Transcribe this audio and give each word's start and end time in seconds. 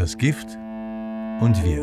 Das 0.00 0.16
Gift 0.16 0.56
und 1.42 1.62
wir. 1.62 1.82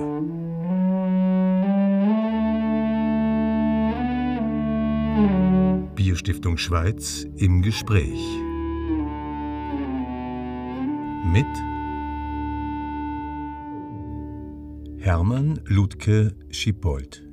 Bierstiftung 5.94 6.58
Schweiz 6.58 7.28
im 7.36 7.62
Gespräch. 7.62 8.20
Mit 11.32 11.46
Hermann 14.98 15.60
Ludke 15.68 16.34
Schipold. 16.50 17.27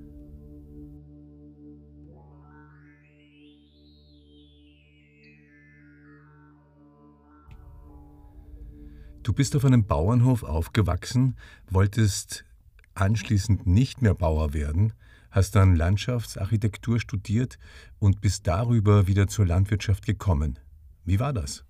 Du 9.25 9.32
bist 9.32 9.56
auf 9.56 9.64
einem 9.64 9.86
Bauernhof 9.86 10.43
aufgewachsen, 10.43 11.36
wolltest 11.70 12.45
anschließend 12.92 13.66
nicht 13.66 14.02
mehr 14.02 14.14
Bauer 14.14 14.52
werden, 14.52 14.92
hast 15.30 15.56
dann 15.56 15.74
Landschaftsarchitektur 15.74 17.00
studiert 17.00 17.59
und 17.98 18.20
bist 18.20 18.47
darüber 18.47 19.06
wieder 19.06 19.27
zur 19.27 19.47
Landwirtschaft 19.47 20.05
gekommen. 20.05 20.59
Wie 21.06 21.19
war 21.20 21.33
das? 21.33 21.64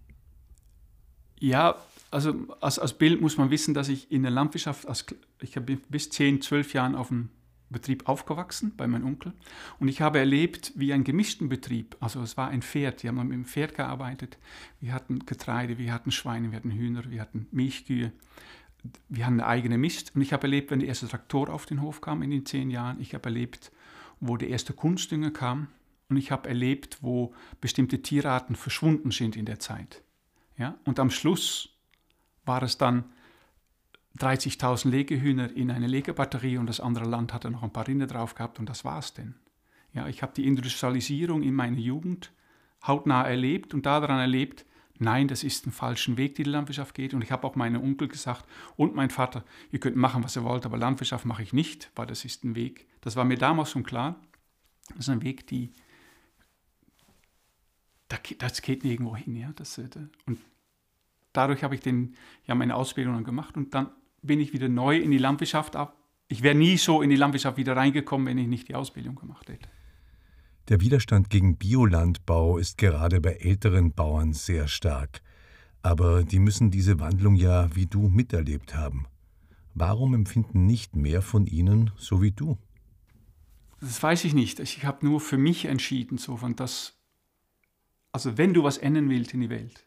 Ja, 1.38 1.76
also 2.10 2.34
als, 2.60 2.80
als 2.80 2.92
Bild 2.94 3.20
muss 3.20 3.36
man 3.36 3.50
wissen, 3.50 3.72
dass 3.72 3.88
ich 3.88 4.10
in 4.10 4.22
der 4.22 4.32
Landwirtschaft, 4.32 4.88
als, 4.88 5.06
ich 5.40 5.54
habe 5.54 5.76
bis 5.76 6.10
10, 6.10 6.42
12 6.42 6.74
Jahren 6.74 6.96
auf 6.96 7.06
dem 7.06 7.28
Betrieb 7.74 8.08
aufgewachsen 8.08 8.72
bei 8.76 8.86
meinem 8.86 9.06
Onkel 9.06 9.32
und 9.78 9.88
ich 9.88 10.00
habe 10.00 10.18
erlebt 10.18 10.72
wie 10.74 10.92
einen 10.92 11.04
gemischten 11.04 11.50
Betrieb. 11.50 11.96
Also 12.00 12.22
es 12.22 12.36
war 12.38 12.48
ein 12.48 12.62
Pferd, 12.62 13.02
wir 13.02 13.08
haben 13.08 13.28
mit 13.28 13.32
dem 13.32 13.44
Pferd 13.44 13.74
gearbeitet. 13.74 14.38
Wir 14.80 14.94
hatten 14.94 15.26
Getreide, 15.26 15.76
wir 15.76 15.92
hatten 15.92 16.10
Schweine, 16.10 16.50
wir 16.50 16.56
hatten 16.56 16.70
Hühner, 16.70 17.10
wir 17.10 17.20
hatten 17.20 17.46
Milchkühe. 17.50 18.12
Wir 19.08 19.26
hatten 19.26 19.40
eine 19.40 19.46
eigene 19.46 19.78
Mist 19.78 20.14
und 20.14 20.22
ich 20.22 20.32
habe 20.32 20.44
erlebt, 20.44 20.70
wenn 20.70 20.80
der 20.80 20.88
erste 20.88 21.08
Traktor 21.08 21.48
auf 21.48 21.66
den 21.66 21.80
Hof 21.80 22.00
kam 22.00 22.22
in 22.22 22.30
den 22.30 22.46
zehn 22.46 22.70
Jahren. 22.70 23.00
Ich 23.00 23.14
habe 23.14 23.24
erlebt, 23.24 23.72
wo 24.20 24.36
der 24.36 24.48
erste 24.48 24.72
Kunstdünger 24.72 25.30
kam 25.30 25.68
und 26.08 26.16
ich 26.16 26.30
habe 26.30 26.48
erlebt, 26.48 26.98
wo 27.00 27.34
bestimmte 27.60 28.02
Tierarten 28.02 28.56
verschwunden 28.56 29.10
sind 29.10 29.36
in 29.36 29.46
der 29.46 29.58
Zeit. 29.58 30.02
Ja? 30.58 30.78
Und 30.84 30.98
am 30.98 31.10
Schluss 31.10 31.70
war 32.44 32.62
es 32.62 32.78
dann 32.78 33.04
30.000 34.18 34.88
Legehühner 34.88 35.50
in 35.54 35.70
eine 35.70 35.86
Legebatterie 35.86 36.58
und 36.58 36.66
das 36.66 36.80
andere 36.80 37.04
Land 37.04 37.32
hatte 37.32 37.50
noch 37.50 37.62
ein 37.62 37.72
paar 37.72 37.88
Rinder 37.88 38.06
drauf 38.06 38.34
gehabt 38.34 38.58
und 38.58 38.68
das 38.68 38.84
war's 38.84 39.14
denn. 39.14 39.34
Ja, 39.92 40.08
ich 40.08 40.22
habe 40.22 40.32
die 40.34 40.46
Industrialisierung 40.46 41.42
in 41.42 41.54
meiner 41.54 41.78
Jugend 41.78 42.32
hautnah 42.86 43.22
erlebt 43.22 43.74
und 43.74 43.86
daran 43.86 44.18
erlebt, 44.18 44.66
nein, 44.98 45.28
das 45.28 45.42
ist 45.42 45.66
ein 45.66 45.72
falschen 45.72 46.16
Weg, 46.16 46.34
die 46.36 46.44
die 46.44 46.50
Landwirtschaft 46.50 46.94
geht. 46.94 47.14
Und 47.14 47.22
ich 47.22 47.32
habe 47.32 47.46
auch 47.46 47.56
meinem 47.56 47.82
Onkel 47.82 48.08
gesagt 48.08 48.44
und 48.76 48.94
mein 48.94 49.10
Vater, 49.10 49.44
ihr 49.72 49.80
könnt 49.80 49.96
machen, 49.96 50.22
was 50.22 50.36
ihr 50.36 50.44
wollt, 50.44 50.66
aber 50.66 50.76
Landwirtschaft 50.76 51.24
mache 51.24 51.42
ich 51.42 51.52
nicht, 51.52 51.90
weil 51.94 52.06
das 52.06 52.24
ist 52.24 52.44
ein 52.44 52.54
Weg. 52.54 52.86
Das 53.00 53.16
war 53.16 53.24
mir 53.24 53.38
damals 53.38 53.70
schon 53.70 53.84
klar. 53.84 54.20
Das 54.90 55.00
ist 55.00 55.08
ein 55.08 55.22
Weg, 55.22 55.46
die 55.46 55.72
das 58.38 58.62
geht 58.62 58.84
nirgendwo 58.84 59.16
hin. 59.16 59.34
Ja? 59.36 59.52
Das, 59.56 59.78
äh, 59.78 59.88
und 60.26 60.38
dadurch 61.32 61.64
habe 61.64 61.74
ich 61.74 61.80
den, 61.80 62.14
ja, 62.46 62.54
meine 62.54 62.76
Ausbildung 62.76 63.14
dann 63.14 63.24
gemacht 63.24 63.56
und 63.56 63.74
dann 63.74 63.90
bin 64.26 64.40
ich 64.40 64.52
wieder 64.52 64.68
neu 64.68 64.98
in 64.98 65.10
die 65.10 65.18
Landwirtschaft 65.18 65.76
ab. 65.76 65.96
Ich 66.28 66.42
wäre 66.42 66.54
nie 66.54 66.76
so 66.76 67.02
in 67.02 67.10
die 67.10 67.16
Landwirtschaft 67.16 67.56
wieder 67.56 67.76
reingekommen, 67.76 68.26
wenn 68.26 68.38
ich 68.38 68.48
nicht 68.48 68.68
die 68.68 68.74
Ausbildung 68.74 69.14
gemacht 69.14 69.48
hätte. 69.48 69.68
Der 70.68 70.80
Widerstand 70.80 71.28
gegen 71.28 71.56
Biolandbau 71.58 72.56
ist 72.56 72.78
gerade 72.78 73.20
bei 73.20 73.34
älteren 73.34 73.92
Bauern 73.92 74.32
sehr 74.32 74.66
stark. 74.66 75.20
Aber 75.82 76.24
die 76.24 76.38
müssen 76.38 76.70
diese 76.70 76.98
Wandlung 76.98 77.34
ja 77.34 77.74
wie 77.76 77.86
du 77.86 78.08
miterlebt 78.08 78.74
haben. 78.74 79.06
Warum 79.74 80.14
empfinden 80.14 80.64
nicht 80.64 80.96
mehr 80.96 81.20
von 81.20 81.46
ihnen 81.46 81.90
so 81.98 82.22
wie 82.22 82.30
du? 82.30 82.56
Das 83.80 84.02
weiß 84.02 84.24
ich 84.24 84.32
nicht. 84.32 84.60
Ich 84.60 84.84
habe 84.84 85.04
nur 85.04 85.20
für 85.20 85.36
mich 85.36 85.66
entschieden, 85.66 86.16
so 86.16 86.38
von 86.38 86.56
das. 86.56 86.98
Also 88.12 88.38
wenn 88.38 88.54
du 88.54 88.62
was 88.62 88.78
ändern 88.78 89.10
willst 89.10 89.34
in 89.34 89.40
die 89.40 89.50
Welt, 89.50 89.84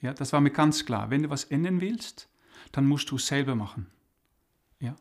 ja, 0.00 0.14
das 0.14 0.32
war 0.32 0.40
mir 0.40 0.50
ganz 0.50 0.86
klar. 0.86 1.10
Wenn 1.10 1.22
du 1.22 1.30
was 1.30 1.44
ändern 1.44 1.80
willst, 1.80 2.29
dann 2.72 2.86
musst 2.86 3.10
du 3.10 3.16
es 3.16 3.26
selber 3.26 3.54
machen. 3.54 3.86
Ja? 4.80 4.96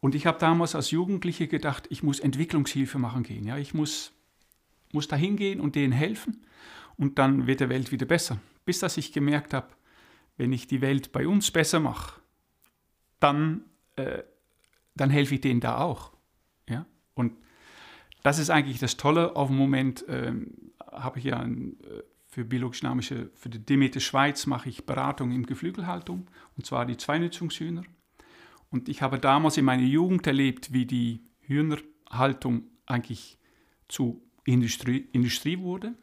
Und 0.00 0.14
ich 0.14 0.26
habe 0.26 0.38
damals 0.38 0.74
als 0.74 0.90
Jugendliche 0.90 1.48
gedacht, 1.48 1.86
ich 1.90 2.02
muss 2.02 2.20
Entwicklungshilfe 2.20 2.98
machen 2.98 3.22
gehen. 3.22 3.44
Ja? 3.44 3.58
Ich 3.58 3.74
muss, 3.74 4.12
muss 4.92 5.08
da 5.08 5.16
hingehen 5.16 5.60
und 5.60 5.74
denen 5.74 5.92
helfen 5.92 6.44
und 6.96 7.18
dann 7.18 7.46
wird 7.46 7.60
der 7.60 7.68
Welt 7.68 7.92
wieder 7.92 8.06
besser. 8.06 8.38
Bis 8.64 8.78
dass 8.80 8.96
ich 8.96 9.12
gemerkt 9.12 9.54
habe, 9.54 9.68
wenn 10.36 10.52
ich 10.52 10.66
die 10.66 10.80
Welt 10.80 11.12
bei 11.12 11.26
uns 11.26 11.50
besser 11.50 11.80
mache, 11.80 12.20
dann, 13.20 13.64
äh, 13.96 14.22
dann 14.94 15.10
helfe 15.10 15.34
ich 15.34 15.40
denen 15.40 15.60
da 15.60 15.78
auch. 15.78 16.12
Ja? 16.68 16.86
Und 17.14 17.32
das 18.22 18.38
ist 18.38 18.50
eigentlich 18.50 18.78
das 18.78 18.96
Tolle. 18.96 19.36
Auf 19.36 19.48
dem 19.48 19.56
Moment 19.56 20.04
ähm, 20.08 20.72
habe 20.92 21.18
ich 21.18 21.24
ja 21.26 21.38
ein 21.38 21.76
äh, 21.82 22.02
für 22.38 22.44
biologisch-dynamische, 22.44 23.30
für 23.34 23.48
die 23.48 23.58
Demeter 23.58 23.98
Schweiz 23.98 24.46
mache 24.46 24.68
ich 24.68 24.86
Beratung 24.86 25.32
in 25.32 25.44
Geflügelhaltung, 25.44 26.30
und 26.56 26.64
zwar 26.64 26.86
die 26.86 26.96
Zweinutzungshühner. 26.96 27.82
Und 28.70 28.88
ich 28.88 29.02
habe 29.02 29.18
damals 29.18 29.56
in 29.56 29.64
meiner 29.64 29.82
Jugend 29.82 30.24
erlebt, 30.24 30.72
wie 30.72 30.86
die 30.86 31.24
Hühnerhaltung 31.40 32.62
eigentlich 32.86 33.38
zu 33.88 34.22
Industrie, 34.44 35.08
Industrie 35.10 35.58
wurde. 35.58 35.94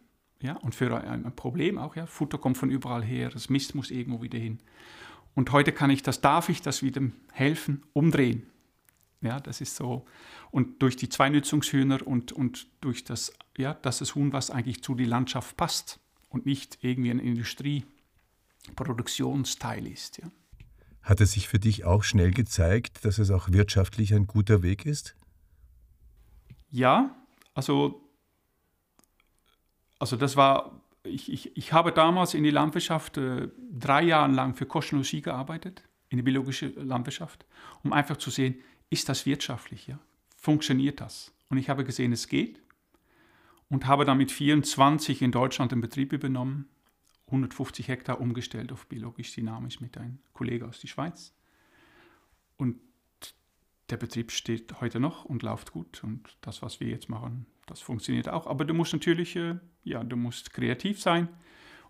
Ja, 0.42 0.58
und 0.58 0.76
für 0.76 0.94
ein, 0.94 1.26
ein 1.26 1.36
Problem 1.38 1.78
auch. 1.78 1.96
Ja. 1.96 2.06
Futter 2.06 2.38
kommt 2.38 2.58
von 2.58 2.70
überall 2.70 3.06
her, 3.06 3.30
das 3.30 3.48
Mist 3.50 3.74
muss 3.74 3.90
irgendwo 3.90 4.22
wieder 4.22 4.38
hin. 4.38 4.60
Und 5.36 5.54
heute 5.54 5.72
kann 5.72 5.90
ich 5.90 6.04
das, 6.04 6.20
darf 6.20 6.50
ich 6.50 6.62
das 6.62 6.84
wieder 6.84 7.02
helfen, 7.32 7.84
umdrehen. 7.94 8.46
Ja, 9.22 9.40
das 9.40 9.62
ist 9.62 9.78
so. 9.78 10.04
Und 10.52 10.82
durch 10.82 10.98
die 10.98 11.08
Zweinutzungshühner 11.08 12.06
und, 12.06 12.34
und 12.34 12.68
durch 12.82 13.06
das, 13.06 13.32
ja, 13.58 13.74
dass 13.74 14.00
das 14.00 14.16
Huhn, 14.16 14.34
was 14.34 14.52
eigentlich 14.52 14.84
zu 14.84 14.96
die 14.96 15.06
Landschaft 15.06 15.56
passt, 15.56 16.02
und 16.36 16.46
nicht 16.46 16.78
irgendwie 16.82 17.10
ein 17.10 17.20
Industrieproduktionsteil 17.20 19.88
ist. 19.88 20.18
Ja. 20.18 20.30
Hat 21.02 21.22
es 21.22 21.32
sich 21.32 21.48
für 21.48 21.60
dich 21.60 21.86
auch 21.86 22.04
schnell 22.04 22.32
gezeigt, 22.32 23.06
dass 23.06 23.20
es 23.20 23.32
auch 23.32 23.52
wirtschaftlich 23.52 24.14
ein 24.14 24.28
guter 24.28 24.62
Weg 24.62 24.86
ist? 24.86 25.16
Ja, 26.70 27.16
also, 27.54 28.02
also 29.98 30.18
das 30.18 30.36
war, 30.36 30.82
ich, 31.04 31.32
ich, 31.32 31.56
ich 31.56 31.72
habe 31.72 31.94
damals 31.94 32.34
in 32.34 32.44
die 32.44 32.52
Landwirtschaft 32.52 33.16
äh, 33.18 33.48
drei 33.72 34.04
Jahre 34.04 34.30
lang 34.32 34.56
für 34.56 34.66
Kostenlogie 34.66 35.22
gearbeitet, 35.22 35.84
in 36.10 36.18
die 36.18 36.24
biologische 36.24 36.68
Landwirtschaft, 36.68 37.46
um 37.82 37.94
einfach 37.94 38.18
zu 38.18 38.30
sehen, 38.30 38.56
ist 38.90 39.08
das 39.08 39.26
wirtschaftlich, 39.26 39.88
ja? 39.88 40.00
funktioniert 40.36 41.00
das? 41.00 41.32
Und 41.50 41.60
ich 41.60 41.70
habe 41.70 41.86
gesehen, 41.86 42.12
es 42.12 42.28
geht 42.28 42.60
und 43.70 43.88
habe 43.88 44.06
dann 44.06 44.18
mit 44.18 44.32
24 44.32 45.22
in 45.22 45.32
Deutschland 45.32 45.72
den 45.72 45.82
Betrieb 45.82 46.14
übernommen, 46.14 46.70
150 47.28 47.88
Hektar 47.88 48.22
umgestellt 48.22 48.72
auf 48.72 48.88
biologisch 48.88 49.34
dynamisch 49.34 49.82
mit 49.82 49.98
einem 49.98 50.20
Kollegen 50.34 50.68
aus 50.68 50.80
der 50.80 50.88
Schweiz. 50.88 51.34
Und 52.58 52.80
der 53.90 53.98
Betrieb 53.98 54.32
steht 54.32 54.80
heute 54.82 55.00
noch 55.00 55.26
und 55.26 55.44
läuft 55.44 55.72
gut 55.72 56.04
und 56.04 56.38
das, 56.42 56.62
was 56.62 56.80
wir 56.80 56.88
jetzt 56.88 57.10
machen, 57.10 57.46
das 57.66 57.82
funktioniert 57.82 58.30
auch. 58.30 58.48
Aber 58.48 58.66
du 58.66 58.74
musst 58.74 58.94
natürlich, 58.94 59.36
äh, 59.36 59.58
ja, 59.84 60.04
du 60.04 60.16
musst 60.16 60.54
kreativ 60.54 61.02
sein 61.02 61.28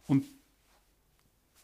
und 0.05 0.25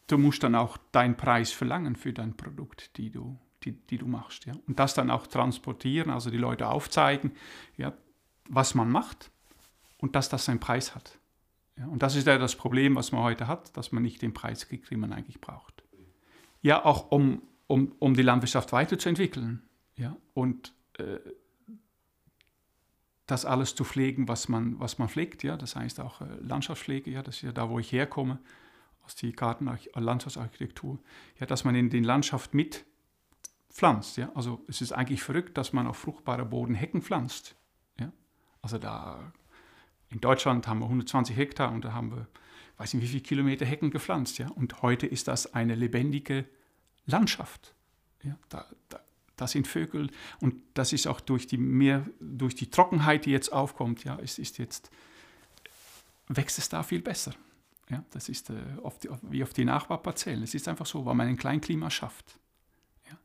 du 0.06 0.18
musst 0.18 0.42
dann 0.42 0.54
auch 0.54 0.76
deinen 0.92 1.16
Preis 1.16 1.52
verlangen 1.52 1.96
für 1.96 2.12
dein 2.12 2.36
Produkt, 2.36 2.96
die 2.98 3.10
du, 3.10 3.38
die, 3.62 3.72
die 3.72 3.98
du 3.98 4.06
machst. 4.06 4.44
Ja? 4.46 4.54
Und 4.66 4.78
das 4.78 4.94
dann 4.94 5.10
auch 5.10 5.26
transportieren, 5.26 6.10
also 6.10 6.30
die 6.30 6.38
Leute 6.38 6.68
aufzeigen, 6.68 7.32
ja, 7.76 7.94
was 8.48 8.74
man 8.74 8.90
macht 8.90 9.31
und 10.02 10.14
dass 10.14 10.28
das 10.28 10.44
seinen 10.44 10.60
Preis 10.60 10.94
hat. 10.94 11.18
Ja, 11.78 11.86
und 11.86 12.02
das 12.02 12.16
ist 12.16 12.26
ja 12.26 12.36
das 12.36 12.56
Problem, 12.56 12.96
was 12.96 13.12
man 13.12 13.22
heute 13.22 13.46
hat, 13.46 13.74
dass 13.76 13.92
man 13.92 14.02
nicht 14.02 14.20
den 14.20 14.34
Preis 14.34 14.68
kriegt, 14.68 14.90
den 14.90 15.00
man 15.00 15.12
eigentlich 15.12 15.40
braucht. 15.40 15.82
Ja, 16.60 16.84
auch 16.84 17.10
um, 17.10 17.40
um, 17.66 17.92
um 17.98 18.14
die 18.14 18.22
Landwirtschaft 18.22 18.72
weiterzuentwickeln 18.72 19.62
ja, 19.96 20.16
und 20.34 20.74
äh, 20.98 21.18
das 23.26 23.46
alles 23.46 23.74
zu 23.74 23.84
pflegen, 23.84 24.28
was 24.28 24.48
man, 24.48 24.78
was 24.78 24.98
man 24.98 25.08
pflegt. 25.08 25.42
Ja, 25.42 25.56
das 25.56 25.76
heißt 25.76 26.00
auch 26.00 26.20
äh, 26.20 26.26
Landschaftspflege, 26.40 27.10
ja, 27.10 27.22
das 27.22 27.36
ist 27.36 27.42
ja 27.42 27.52
da, 27.52 27.70
wo 27.70 27.78
ich 27.78 27.90
herkomme, 27.90 28.38
aus 29.04 29.16
der 29.16 29.32
Garten 29.32 29.70
Landschaftsarchitektur, 29.94 30.98
ja, 31.40 31.46
dass 31.46 31.64
man 31.64 31.74
in 31.74 31.90
die 31.90 32.00
Landschaft 32.00 32.54
mit 32.54 32.84
pflanzt. 33.70 34.16
Ja? 34.16 34.30
Also 34.34 34.64
es 34.68 34.80
ist 34.80 34.92
eigentlich 34.92 35.22
verrückt, 35.22 35.56
dass 35.56 35.72
man 35.72 35.86
auf 35.86 35.96
fruchtbarer 35.96 36.44
Boden 36.44 36.74
Hecken 36.74 37.02
pflanzt. 37.02 37.56
Ja? 37.98 38.12
Also 38.60 38.78
da 38.78 39.32
in 40.12 40.20
Deutschland 40.20 40.66
haben 40.66 40.80
wir 40.80 40.86
120 40.86 41.36
Hektar 41.36 41.72
und 41.72 41.84
da 41.84 41.92
haben 41.92 42.10
wir, 42.10 42.26
weiß 42.76 42.94
nicht 42.94 43.02
wie 43.02 43.08
viele 43.08 43.22
Kilometer 43.22 43.64
Hecken 43.64 43.90
gepflanzt. 43.90 44.38
Ja? 44.38 44.48
Und 44.48 44.82
heute 44.82 45.06
ist 45.06 45.26
das 45.28 45.54
eine 45.54 45.74
lebendige 45.74 46.44
Landschaft. 47.06 47.74
Ja? 48.22 48.36
Da, 48.48 48.66
da, 48.88 49.00
da 49.36 49.46
sind 49.46 49.66
Vögel 49.66 50.10
und 50.40 50.54
das 50.74 50.92
ist 50.92 51.06
auch 51.06 51.20
durch 51.20 51.46
die, 51.46 51.56
mehr, 51.56 52.06
durch 52.20 52.54
die 52.54 52.70
Trockenheit, 52.70 53.24
die 53.24 53.30
jetzt 53.30 53.52
aufkommt, 53.52 54.04
ja, 54.04 54.18
es 54.22 54.38
ist 54.38 54.58
jetzt, 54.58 54.90
wächst 56.28 56.58
es 56.58 56.68
da 56.68 56.82
viel 56.82 57.00
besser. 57.00 57.32
Ja, 57.90 58.04
das 58.10 58.28
ist 58.28 58.50
äh, 58.50 58.54
oft, 58.82 59.08
wie 59.22 59.42
auf 59.42 59.52
die 59.52 59.64
Nachbarparzellen. 59.64 60.42
Es 60.42 60.54
ist 60.54 60.68
einfach 60.68 60.86
so, 60.86 61.04
weil 61.04 61.14
man 61.14 61.26
ein 61.26 61.36
Kleinklima 61.36 61.90
schafft. 61.90 62.38
Ja. 63.10 63.18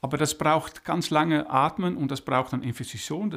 Aber 0.00 0.16
das 0.16 0.38
braucht 0.38 0.84
ganz 0.84 1.10
lange 1.10 1.50
Atmen 1.50 1.96
und 1.96 2.10
das 2.10 2.20
braucht 2.20 2.52
dann 2.52 2.62
Investition. 2.62 3.30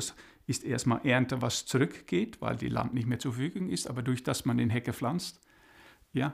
Ist 0.48 0.64
erstmal 0.64 1.06
Ernte, 1.06 1.42
was 1.42 1.66
zurückgeht, 1.66 2.42
weil 2.42 2.56
die 2.56 2.70
Land 2.70 2.94
nicht 2.94 3.06
mehr 3.06 3.20
zur 3.20 3.34
Verfügung 3.34 3.70
ist. 3.70 3.88
Aber 3.88 4.02
durch 4.02 4.24
das 4.24 4.46
man 4.46 4.58
den 4.58 4.70
Hecke 4.70 4.94
pflanzt, 4.94 5.42
ja, 6.14 6.34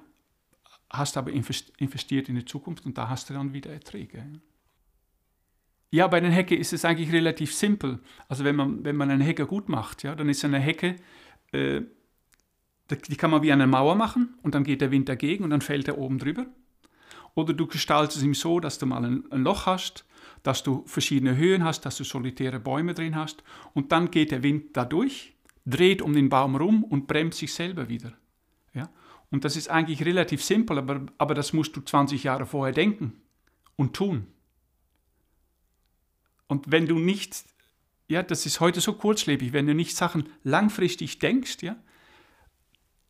hast 0.89 1.17
aber 1.17 1.31
investiert 1.31 2.29
in 2.29 2.35
die 2.35 2.45
Zukunft 2.45 2.85
und 2.85 2.97
da 2.97 3.09
hast 3.09 3.29
du 3.29 3.33
dann 3.33 3.53
wieder 3.53 3.71
Erträge. 3.71 4.23
Ja, 5.89 6.07
bei 6.07 6.19
den 6.19 6.31
Hecke 6.31 6.55
ist 6.55 6.73
es 6.73 6.85
eigentlich 6.85 7.11
relativ 7.11 7.53
simpel. 7.53 7.99
Also 8.27 8.43
wenn 8.43 8.55
man, 8.55 8.83
wenn 8.83 8.95
man 8.95 9.09
eine 9.09 9.23
Hecke 9.23 9.47
gut 9.47 9.67
macht, 9.67 10.03
ja, 10.03 10.15
dann 10.15 10.29
ist 10.29 10.45
eine 10.45 10.59
Hecke, 10.59 10.95
äh, 11.51 11.81
die 12.89 13.15
kann 13.15 13.31
man 13.31 13.41
wie 13.41 13.51
eine 13.51 13.65
Mauer 13.65 13.95
machen 13.95 14.35
und 14.43 14.53
dann 14.53 14.63
geht 14.63 14.81
der 14.81 14.91
Wind 14.91 15.09
dagegen 15.09 15.43
und 15.43 15.49
dann 15.49 15.61
fällt 15.61 15.87
er 15.87 15.97
oben 15.97 16.19
drüber. 16.19 16.45
Oder 17.35 17.53
du 17.53 17.65
gestaltest 17.65 18.17
es 18.17 18.23
ihm 18.23 18.35
so, 18.35 18.59
dass 18.59 18.77
du 18.77 18.85
mal 18.85 19.03
ein, 19.03 19.31
ein 19.31 19.43
Loch 19.43 19.65
hast, 19.65 20.05
dass 20.43 20.61
du 20.61 20.83
verschiedene 20.85 21.37
Höhen 21.37 21.63
hast, 21.63 21.81
dass 21.85 21.97
du 21.97 22.03
solitäre 22.03 22.59
Bäume 22.59 22.93
drin 22.93 23.15
hast 23.15 23.43
und 23.73 23.91
dann 23.91 24.11
geht 24.11 24.31
der 24.31 24.43
Wind 24.43 24.75
da 24.75 24.85
durch, 24.85 25.33
dreht 25.65 26.01
um 26.01 26.13
den 26.13 26.29
Baum 26.29 26.55
rum 26.55 26.83
und 26.83 27.07
bremst 27.07 27.39
sich 27.39 27.53
selber 27.53 27.89
wieder. 27.89 28.13
Ja? 28.73 28.89
Und 29.31 29.45
das 29.45 29.55
ist 29.55 29.69
eigentlich 29.69 30.05
relativ 30.05 30.43
simpel, 30.43 30.77
aber, 30.77 31.05
aber 31.17 31.33
das 31.33 31.53
musst 31.53 31.75
du 31.75 31.81
20 31.81 32.23
Jahre 32.23 32.45
vorher 32.45 32.73
denken 32.73 33.21
und 33.77 33.95
tun. 33.95 34.27
Und 36.47 36.71
wenn 36.71 36.87
du 36.87 36.99
nicht, 36.99 37.45
ja, 38.09 38.21
das 38.21 38.45
ist 38.45 38.59
heute 38.59 38.81
so 38.81 38.93
kurzlebig, 38.93 39.53
wenn 39.53 39.65
du 39.65 39.73
nicht 39.73 39.95
Sachen 39.95 40.29
langfristig 40.43 41.19
denkst, 41.19 41.57
ja, 41.61 41.77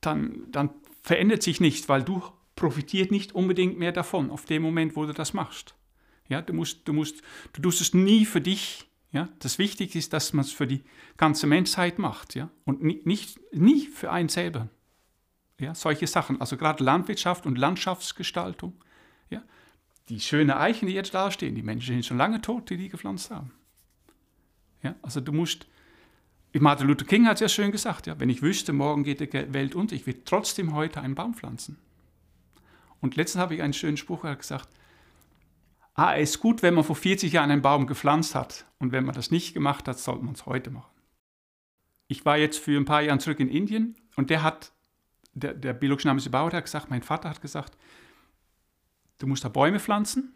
dann, 0.02 0.52
dann 0.52 0.70
verändert 1.02 1.44
sich 1.44 1.60
nichts, 1.60 1.90
weil 1.90 2.04
du 2.04 2.22
profitiert 2.56 3.12
nicht 3.12 3.34
unbedingt 3.34 3.80
mehr 3.80 3.92
davon, 3.92 4.30
auf 4.30 4.46
dem 4.46 4.62
Moment, 4.62 4.96
wo 4.96 5.06
du 5.06 5.14
das 5.14 5.34
machst. 5.34 5.76
Ja, 6.34 6.42
du 6.42 6.52
musst, 6.52 6.88
du 6.88 6.94
musst, 6.94 7.22
du 7.54 7.62
tust 7.62 7.80
es 7.80 7.94
nie 7.94 8.26
für 8.26 8.42
dich. 8.42 8.90
Ja, 9.12 9.30
das 9.38 9.60
Wichtige 9.60 10.00
ist, 10.00 10.14
dass 10.14 10.34
man 10.34 10.44
es 10.44 10.52
für 10.52 10.66
die 10.66 10.84
ganze 11.16 11.46
Menschheit 11.46 12.00
macht, 12.00 12.34
ja, 12.34 12.50
und 12.66 12.82
nicht, 12.82 13.40
nie 13.54 13.86
für 13.86 14.12
einen 14.12 14.30
selber. 14.30 14.70
Ja, 15.60 15.76
solche 15.76 16.08
Sachen, 16.08 16.42
also 16.42 16.58
gerade 16.58 16.84
Landwirtschaft 16.84 17.46
und 17.46 17.60
Landschaftsgestaltung, 17.60 18.74
ja, 19.30 19.44
die 20.10 20.20
schönen 20.20 20.50
Eichen, 20.50 20.88
die 20.88 20.96
jetzt 20.96 21.14
da 21.14 21.30
stehen, 21.30 21.54
die 21.54 21.62
Menschen 21.62 21.94
sind 21.94 22.06
schon 22.08 22.18
lange 22.18 22.42
tot, 22.42 22.72
die 22.72 22.78
die 22.78 22.90
gepflanzt 22.90 23.30
haben. 23.30 23.52
Ja, 24.82 24.96
also 25.04 25.22
du 25.22 25.32
musst, 25.32 25.68
Martin 26.54 26.88
Luther 26.88 27.06
King 27.06 27.28
hat 27.28 27.36
es 27.36 27.42
ja 27.42 27.50
schön 27.50 27.72
gesagt, 27.72 28.08
ja, 28.08 28.20
wenn 28.20 28.32
ich 28.32 28.42
wüsste, 28.42 28.74
morgen 28.74 29.04
geht 29.04 29.20
die 29.20 29.54
Welt 29.54 29.76
unter, 29.76 29.96
ich 29.96 30.08
will 30.08 30.24
trotzdem 30.26 30.74
heute 30.74 31.02
einen 31.02 31.14
Baum 31.14 31.36
pflanzen. 31.36 31.78
Und 33.00 33.16
letztens 33.16 33.44
habe 33.44 33.54
ich 33.54 33.62
einen 33.62 33.74
schönen 33.74 33.98
Spruch 33.98 34.24
gesagt, 34.24 34.70
ah, 35.94 36.16
es 36.16 36.32
ist 36.32 36.40
gut, 36.40 36.62
wenn 36.64 36.74
man 36.74 36.84
vor 36.84 36.96
40 36.96 37.34
Jahren 37.34 37.52
einen 37.52 37.62
Baum 37.62 37.88
gepflanzt 37.88 38.36
hat 38.36 38.66
und 38.80 38.92
wenn 38.92 39.06
man 39.06 39.16
das 39.16 39.32
nicht 39.32 39.54
gemacht 39.54 39.88
hat, 39.88 40.00
sollte 40.00 40.26
man 40.26 40.34
es 40.34 40.46
heute 40.46 40.72
machen. 40.72 40.92
Ich 42.08 42.26
war 42.26 42.38
jetzt 42.38 42.60
für 42.60 42.78
ein 42.78 42.86
paar 42.86 43.02
Jahre 43.02 43.20
zurück 43.20 43.40
in 43.40 43.50
Indien 43.50 43.96
und 44.16 44.30
der 44.30 44.44
hat, 44.44 44.72
der, 45.34 45.54
der 45.54 45.74
biologisch-dynamische 45.74 46.30
Bauer 46.30 46.52
hat 46.52 46.66
gesagt, 46.66 46.90
mein 46.90 47.02
Vater 47.02 47.30
hat 47.30 47.42
gesagt, 47.42 47.78
Du 49.24 49.28
musst 49.28 49.46
da 49.46 49.48
Bäume 49.48 49.80
pflanzen 49.80 50.34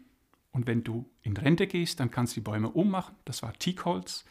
und 0.50 0.66
wenn 0.66 0.82
du 0.82 1.10
in 1.20 1.36
Rente 1.36 1.66
gehst, 1.66 2.00
dann 2.00 2.10
kannst 2.10 2.34
du 2.34 2.40
die 2.40 2.44
Bäume 2.44 2.70
ummachen. 2.70 3.14
Das 3.26 3.42
war 3.42 3.52
Teakholz 3.52 4.24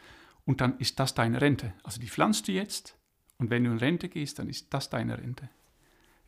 und 0.45 0.61
dann 0.61 0.79
ist 0.79 0.99
das 0.99 1.13
deine 1.13 1.41
Rente. 1.41 1.75
Also 1.83 2.01
die 2.01 2.07
pflanzt 2.07 2.47
du 2.47 2.53
jetzt 2.53 2.97
und 3.37 3.51
wenn 3.51 3.63
du 3.63 3.69
in 3.69 3.77
Rente 3.77 4.09
gehst, 4.09 4.39
dann 4.39 4.49
ist 4.49 4.73
das 4.73 4.89
deine 4.89 5.19
Rente. 5.19 5.47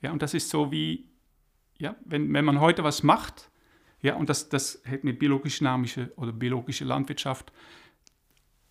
Ja, 0.01 0.11
und 0.11 0.21
das 0.21 0.35
ist 0.35 0.49
so 0.51 0.71
wie, 0.71 1.09
ja, 1.79 1.95
wenn, 2.05 2.31
wenn 2.31 2.45
man 2.45 2.59
heute 2.59 2.83
was 2.83 3.01
macht, 3.01 3.49
ja, 4.01 4.15
und 4.15 4.29
das, 4.29 4.49
das 4.49 4.81
hat 4.89 5.03
eine 5.03 5.13
biologisch-dynamische 5.13 6.11
oder 6.15 6.31
biologische 6.31 6.85
Landwirtschaft, 6.85 7.51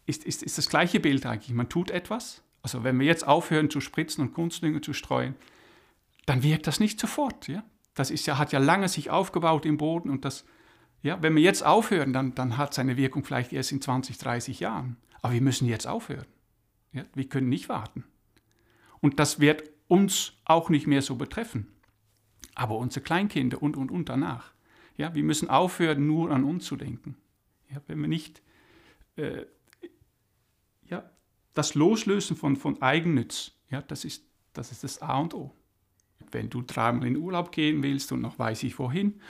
ist, 0.07 0.25
ist, 0.25 0.43
ist 0.43 0.57
das 0.57 0.69
gleiche 0.69 1.01
Bild 1.01 1.27
eigentlich. 1.27 1.55
Man 1.55 1.69
tut 1.69 1.91
etwas, 1.91 2.43
also 2.63 2.85
wenn 2.85 2.99
wir 2.99 3.07
jetzt 3.07 3.27
aufhören 3.27 3.71
zu 3.71 3.81
spritzen 3.81 4.23
und 4.23 4.33
Kunstdünger 4.33 4.81
zu 4.81 4.93
streuen, 4.93 5.35
dann 6.27 6.43
wirkt 6.43 6.67
das 6.67 6.81
nicht 6.81 6.99
sofort. 6.99 7.49
Ja? 7.49 7.63
das 7.99 8.11
ist 8.11 8.27
ja, 8.27 8.39
hat 8.39 8.53
ja 8.53 8.59
lange 8.59 8.89
sich 8.89 9.11
aufgebaut 9.11 9.67
im 9.67 9.77
Boden 9.77 10.11
und 10.11 10.25
das, 10.25 10.45
ja, 11.03 11.21
wenn 11.23 11.35
wir 11.35 11.43
jetzt 11.43 11.65
aufhören, 11.65 12.13
dann, 12.13 12.35
dann 12.35 12.57
hat 12.57 12.75
seine 12.75 12.97
Wirkung 12.97 13.25
vielleicht 13.25 13.53
erst 13.53 13.73
in 13.73 13.81
20, 13.81 14.19
30 14.19 14.61
Jahren. 14.61 14.97
Aber 15.21 15.33
wir 15.33 15.43
müssen 15.43 15.67
jetzt 15.67 15.87
aufhören. 15.87 16.27
Ja, 16.93 17.05
wir 17.15 17.29
können 17.29 17.49
nicht 17.49 17.69
warten. 17.69 18.05
Und 19.01 19.19
das 19.19 19.41
wird 19.41 19.65
uns 19.89 20.35
auch 20.45 20.71
nicht 20.71 20.87
mehr 20.87 21.03
so 21.03 21.17
betreffen. 21.17 21.69
Aber 22.55 22.77
unsere 22.79 23.03
Kleinkinder 23.03 23.63
und, 23.63 23.77
und, 23.77 23.91
und 23.91 24.09
danach. 24.09 24.53
Ja, 24.99 25.15
wir 25.15 25.25
müssen 25.25 25.49
aufhören, 25.49 26.07
nur 26.07 26.31
an 26.31 26.45
uns 26.45 26.67
zu 26.67 26.77
denken. 26.77 27.17
Ja, 27.71 27.81
wenn 27.87 28.01
wir 28.01 28.09
nicht 28.09 28.43
äh, 29.17 29.47
ja, 30.87 31.09
das 31.55 31.75
Loslösen 31.75 32.37
von, 32.37 32.57
von 32.57 32.83
Eigennütz, 32.83 33.53
ja, 33.71 33.81
das, 33.81 34.05
ist, 34.05 34.25
das 34.53 34.71
ist 34.71 34.85
das 34.85 35.01
A 35.01 35.19
und 35.19 35.33
O 35.33 35.55
wenn 36.33 36.51
du 36.51 36.63
dreimal 36.63 37.07
in 37.07 37.17
Urlaub 37.17 37.53
gehen 37.53 37.83
willst 37.83 38.13
und 38.13 38.21
noch 38.21 38.39
weiß 38.39 38.63
ich 38.63 38.79
wohin, 38.79 39.21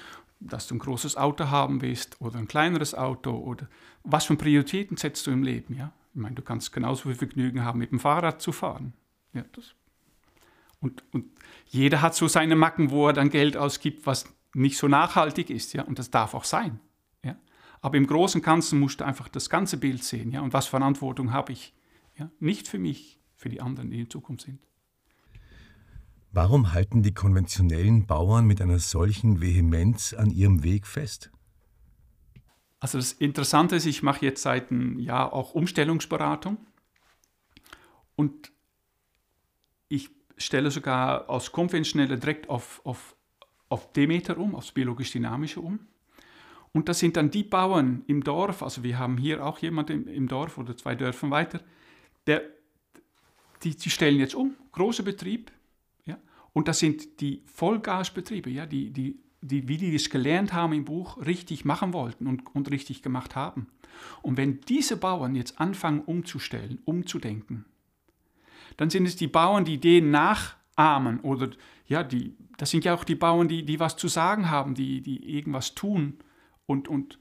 dass 0.41 0.69
du 0.69 0.77
ein 0.77 0.79
großes 0.79 1.17
Auto 1.17 1.51
haben 1.51 1.83
willst 1.83 2.21
oder 2.21 2.39
ein 2.39 2.49
kleineres 2.49 2.95
Auto 2.95 3.33
oder 3.33 3.69
was 4.05 4.27
für 4.27 4.37
Prioritäten 4.37 4.97
setzt 4.97 5.27
du 5.27 5.31
im 5.31 5.43
Leben, 5.43 5.75
ja? 5.75 5.93
Ich 6.15 6.21
meine, 6.21 6.35
du 6.35 6.43
kannst 6.43 6.73
genauso 6.73 7.05
viel 7.05 7.15
Vergnügen 7.15 7.65
haben, 7.65 7.79
mit 7.79 7.93
dem 7.93 8.01
Fahrrad 8.01 8.41
zu 8.41 8.51
fahren. 8.51 8.93
Ja, 9.35 9.45
das. 9.53 9.75
Und, 10.81 11.05
und 11.13 11.27
jeder 11.67 12.03
hat 12.03 12.15
so 12.15 12.29
seine 12.29 12.57
Macken, 12.57 12.91
wo 12.91 13.09
er 13.09 13.13
dann 13.13 13.31
Geld 13.31 13.57
ausgibt, 13.57 14.07
was 14.07 14.33
nicht 14.55 14.79
so 14.79 14.89
nachhaltig 14.89 15.51
ist, 15.51 15.73
ja, 15.73 15.83
und 15.83 15.99
das 15.99 16.11
darf 16.11 16.35
auch 16.35 16.45
sein. 16.45 16.81
Ja? 17.23 17.37
Aber 17.81 17.97
im 17.97 18.07
Großen 18.07 18.41
und 18.41 18.45
Ganzen 18.45 18.81
musst 18.81 19.01
du 19.01 19.05
einfach 19.05 19.29
das 19.29 19.51
ganze 19.51 19.77
Bild 19.77 20.03
sehen, 20.03 20.31
ja, 20.31 20.41
und 20.41 20.53
was 20.53 20.67
Verantwortung 20.67 21.33
habe 21.33 21.53
ich, 21.53 21.75
ja, 22.17 22.31
nicht 22.41 22.69
für 22.69 22.79
mich, 22.79 23.21
für 23.37 23.49
die 23.49 23.61
anderen, 23.61 23.91
die 23.91 24.01
in 24.01 24.11
Zukunft 24.11 24.45
sind. 24.45 24.61
Warum 26.31 26.73
halten 26.73 27.03
die 27.03 27.15
konventionellen 27.15 28.07
Bauern 28.07 28.47
mit 28.47 28.61
einer 28.61 28.79
solchen 28.79 29.41
Vehemenz 29.41 30.13
an 30.13 30.31
ihrem 30.31 30.63
Weg 30.63 30.87
fest? 30.87 31.31
Also 32.81 32.99
das 32.99 33.13
Interessante 33.13 33.77
ist, 33.77 33.87
ich 33.87 34.03
mache 34.03 34.25
jetzt 34.25 34.43
seit 34.43 34.71
einem 34.71 34.99
Jahr 34.99 35.33
auch 35.33 35.55
Umstellungsberatung 35.55 36.59
und 38.15 38.53
ich 39.89 40.11
stelle 40.37 40.71
sogar 40.71 41.29
aus 41.29 41.51
konventioneller 41.51 42.17
direkt 42.17 42.49
auf, 42.49 42.81
auf, 42.85 43.17
auf 43.69 43.93
Demeter 43.93 44.39
um, 44.39 44.55
aufs 44.55 44.73
biologisch-dynamische 44.73 45.61
um. 45.61 45.81
Und 46.73 46.89
das 46.89 46.99
sind 46.99 47.17
dann 47.17 47.31
die 47.31 47.45
Bauern 47.45 48.03
im 48.07 48.23
Dorf, 48.23 48.63
also 48.63 48.83
wir 48.83 48.99
haben 48.99 49.19
hier 49.19 49.45
auch 49.45 49.59
jemanden 49.59 50.03
im, 50.03 50.09
im 50.09 50.29
Dorf 50.29 50.59
oder 50.59 50.77
zwei 50.77 50.95
Dörfer 50.95 51.31
weiter, 51.31 51.61
der, 52.27 52.43
die, 53.63 53.75
die 53.77 53.91
stellen 53.91 54.19
jetzt 54.19 54.35
um, 54.35 54.55
großer 54.73 55.03
Betrieb, 55.03 55.51
und 56.59 56.67
das 56.67 56.81
sind 56.81 57.21
die 57.21 57.43
Vollgasbetriebe, 57.47 58.51
ja, 58.51 58.67
die, 58.67 58.91
die, 58.91 59.21
die, 59.41 59.69
wie 59.69 59.77
die 59.77 59.95
es 59.95 60.11
gelernt 60.11 60.53
haben 60.53 60.73
im 60.73 60.85
Buch, 60.85 61.25
richtig 61.25 61.65
machen 61.65 61.93
wollten 61.93 62.27
und, 62.27 62.53
und 62.53 62.71
richtig 62.73 63.01
gemacht 63.01 63.37
haben. 63.37 63.69
Und 64.23 64.37
wenn 64.37 64.61
diese 64.63 64.97
Bauern 64.97 65.37
jetzt 65.37 65.61
anfangen 65.61 66.01
umzustellen, 66.01 66.81
umzudenken, 66.85 67.65
dann 68.77 68.91
sind 68.91 69.07
es 69.07 69.15
die 69.15 69.29
Bauern, 69.29 69.65
die 69.65 69.79
denen 69.79 70.11
nachahmen 70.79 71.21
oder 71.21 71.51
ja, 71.87 72.03
die, 72.03 72.37
das 72.57 72.71
sind 72.71 72.85
ja 72.85 72.95
auch 72.95 73.05
die 73.05 73.15
Bauern, 73.15 73.49
die, 73.49 73.65
die 73.65 73.81
was 73.81 73.97
zu 73.97 74.09
sagen 74.09 74.49
haben, 74.49 74.75
die, 74.75 75.03
die 75.03 75.37
irgendwas 75.37 75.75
tun 75.75 76.19
und, 76.67 76.89
und 76.89 77.19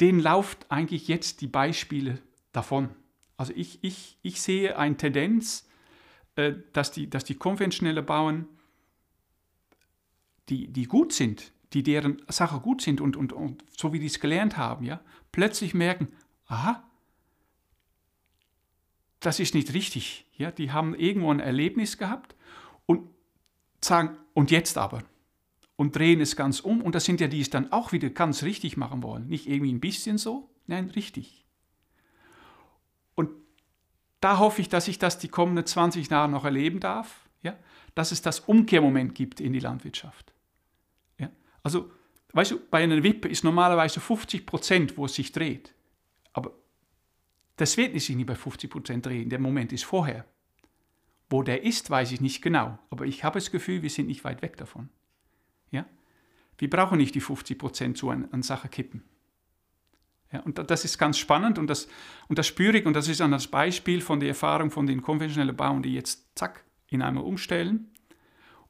denen 0.00 0.20
lauft 0.20 0.70
eigentlich 0.70 1.08
jetzt 1.08 1.40
die 1.40 1.46
Beispiele 1.46 2.18
davon. 2.52 2.90
Also 3.36 3.52
ich, 3.54 3.82
ich, 3.82 4.18
ich 4.22 4.40
sehe 4.40 4.76
eine 4.76 4.96
Tendenz, 4.96 5.68
äh, 6.36 6.54
dass, 6.72 6.90
die, 6.90 7.08
dass 7.08 7.24
die 7.24 7.34
konventionellen 7.34 8.04
Bauern, 8.04 8.48
die, 10.48 10.72
die 10.72 10.84
gut 10.84 11.12
sind, 11.12 11.52
die 11.72 11.82
deren 11.82 12.22
Sache 12.28 12.60
gut 12.60 12.82
sind 12.82 13.00
und, 13.00 13.16
und, 13.16 13.32
und 13.32 13.64
so 13.76 13.92
wie 13.92 13.98
die 13.98 14.06
es 14.06 14.20
gelernt 14.20 14.56
haben, 14.56 14.84
ja, 14.84 15.00
plötzlich 15.30 15.72
merken, 15.72 16.08
aha, 16.46 16.82
das 19.22 19.40
ist 19.40 19.54
nicht 19.54 19.72
richtig. 19.72 20.26
Ja, 20.36 20.50
die 20.50 20.72
haben 20.72 20.94
irgendwo 20.94 21.30
ein 21.30 21.40
Erlebnis 21.40 21.98
gehabt 21.98 22.34
und 22.86 23.08
sagen, 23.80 24.16
und 24.34 24.50
jetzt 24.50 24.78
aber. 24.78 25.02
Und 25.76 25.96
drehen 25.96 26.20
es 26.20 26.36
ganz 26.36 26.60
um. 26.60 26.82
Und 26.82 26.94
das 26.94 27.04
sind 27.04 27.20
ja 27.20 27.26
die, 27.26 27.36
die 27.36 27.42
es 27.42 27.50
dann 27.50 27.72
auch 27.72 27.92
wieder 27.92 28.10
ganz 28.10 28.42
richtig 28.42 28.76
machen 28.76 29.02
wollen. 29.02 29.26
Nicht 29.28 29.48
irgendwie 29.48 29.72
ein 29.72 29.80
bisschen 29.80 30.18
so, 30.18 30.50
nein, 30.66 30.90
richtig 30.90 31.42
da 34.22 34.38
hoffe 34.38 34.62
ich, 34.62 34.68
dass 34.68 34.88
ich 34.88 34.98
das 34.98 35.18
die 35.18 35.28
kommenden 35.28 35.66
20 35.66 36.08
Jahre 36.08 36.30
noch 36.30 36.44
erleben 36.44 36.80
darf, 36.80 37.28
ja? 37.42 37.56
dass 37.94 38.12
es 38.12 38.22
das 38.22 38.40
Umkehrmoment 38.40 39.14
gibt 39.14 39.40
in 39.40 39.52
die 39.52 39.58
Landwirtschaft. 39.58 40.32
Ja? 41.18 41.28
Also, 41.64 41.90
weißt 42.32 42.52
du, 42.52 42.60
bei 42.70 42.84
einer 42.84 43.02
Wippe 43.02 43.28
ist 43.28 43.42
normalerweise 43.42 44.00
50 44.00 44.46
Prozent, 44.46 44.96
wo 44.96 45.06
es 45.06 45.14
sich 45.14 45.32
dreht. 45.32 45.74
Das 47.56 47.76
wird 47.76 47.98
sich 48.00 48.16
nicht 48.16 48.26
bei 48.26 48.34
50 48.34 48.70
Prozent 48.70 49.06
drehen, 49.06 49.28
der 49.28 49.38
Moment 49.38 49.72
ist 49.72 49.84
vorher. 49.84 50.24
Wo 51.28 51.42
der 51.42 51.62
ist, 51.62 51.90
weiß 51.90 52.12
ich 52.12 52.20
nicht 52.20 52.42
genau, 52.42 52.78
aber 52.90 53.06
ich 53.06 53.24
habe 53.24 53.38
das 53.38 53.50
Gefühl, 53.50 53.82
wir 53.82 53.90
sind 53.90 54.06
nicht 54.06 54.24
weit 54.24 54.42
weg 54.42 54.56
davon. 54.56 54.88
Ja? 55.70 55.86
Wir 56.58 56.68
brauchen 56.68 56.98
nicht 56.98 57.14
die 57.14 57.20
50 57.20 57.58
Prozent 57.58 57.96
zu 57.96 58.10
einer 58.10 58.42
Sache 58.42 58.68
kippen. 58.68 59.04
Ja, 60.32 60.40
und 60.40 60.58
das 60.70 60.84
ist 60.84 60.98
ganz 60.98 61.18
spannend 61.18 61.58
und 61.58 61.68
das, 61.68 61.88
und 62.28 62.38
das 62.38 62.46
spüre 62.46 62.78
ich 62.78 62.86
und 62.86 62.94
das 62.94 63.08
ist 63.08 63.20
dann 63.20 63.30
das 63.30 63.46
Beispiel 63.46 64.00
von 64.00 64.18
der 64.18 64.30
Erfahrung 64.30 64.70
von 64.70 64.86
den 64.86 65.02
konventionellen 65.02 65.54
Bauern, 65.54 65.82
die 65.82 65.92
jetzt 65.92 66.26
zack 66.34 66.64
in 66.88 67.02
einmal 67.02 67.24
umstellen. 67.24 67.90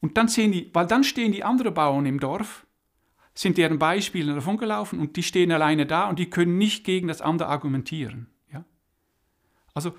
Und 0.01 0.17
dann 0.17 0.27
sehen 0.27 0.51
die, 0.51 0.71
weil 0.73 0.87
dann 0.89 1.05
stehen 1.05 1.31
die 1.31 1.45
anderen 1.45 1.73
Bauern 1.73 2.07
im 2.07 2.19
Dorf, 2.19 2.67
sind 3.35 3.59
deren 3.59 3.79
Beispiele 3.79 4.35
davon 4.35 4.57
gelaufen 4.57 4.99
und 4.99 5.17
die 5.17 5.23
stehen 5.23 5.53
alleine 5.53 5.87
da 5.87 6.09
und 6.09 6.19
die 6.19 6.29
können 6.29 6.59
nicht 6.59 6.85
gegen 6.85 7.07
das 7.07 7.21
andere 7.21 7.49
argumentieren. 7.49 8.27
Also 9.75 9.95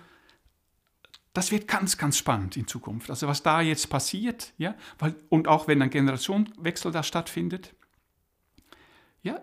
das 1.33 1.51
wird 1.51 1.67
ganz, 1.67 1.97
ganz 1.97 2.17
spannend 2.17 2.55
in 2.57 2.67
Zukunft. 2.67 3.09
Also 3.09 3.27
was 3.27 3.41
da 3.41 3.61
jetzt 3.61 3.89
passiert, 3.89 4.53
ja, 4.57 4.75
weil, 4.99 5.15
und 5.29 5.47
auch 5.47 5.67
wenn 5.67 5.81
ein 5.81 5.89
Generationenwechsel 5.89 6.91
da 6.91 7.01
stattfindet, 7.01 7.73
ja, 9.23 9.41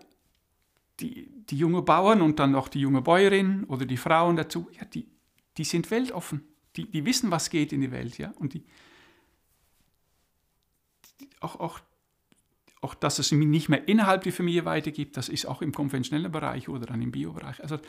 die, 1.01 1.29
die 1.49 1.57
junge 1.57 1.81
Bauern 1.81 2.21
und 2.21 2.39
dann 2.39 2.55
auch 2.55 2.69
die 2.69 2.79
junge 2.79 3.01
Bäuerin 3.01 3.65
oder 3.65 3.85
die 3.85 3.97
Frauen 3.97 4.37
dazu, 4.37 4.69
ja, 4.71 4.85
die, 4.85 5.07
die 5.57 5.63
sind 5.63 5.91
weltoffen. 5.91 6.43
Die, 6.77 6.89
die 6.89 7.05
wissen, 7.05 7.31
was 7.31 7.49
geht 7.49 7.73
in 7.73 7.81
die 7.81 7.91
Welt, 7.91 8.17
ja. 8.17 8.31
Und 8.37 8.53
die, 8.53 8.63
die 11.19 11.29
auch, 11.41 11.59
auch, 11.59 11.79
auch, 12.79 12.93
dass 12.93 13.19
es 13.19 13.31
nicht 13.33 13.67
mehr 13.67 13.87
innerhalb 13.89 14.23
der 14.23 14.31
Familie 14.31 14.63
weitergibt, 14.63 15.17
das 15.17 15.27
ist 15.27 15.45
auch 15.45 15.61
im 15.61 15.73
konventionellen 15.73 16.31
Bereich 16.31 16.69
oder 16.69 16.85
dann 16.85 17.01
im 17.01 17.11
Biobereich. 17.11 17.61
Also 17.61 17.79